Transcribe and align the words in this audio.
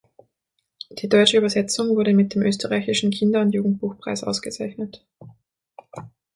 Die 0.89 1.07
deutsche 1.09 1.37
Übersetzung 1.37 1.89
wurde 1.95 2.15
mit 2.15 2.33
dem 2.33 2.41
Österreichischen 2.41 3.11
Kinder- 3.11 3.41
und 3.41 3.53
Jugendbuchpreis 3.53 4.23
ausgezeichnet. 4.23 5.05